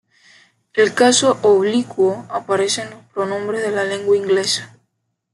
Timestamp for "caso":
0.95-1.37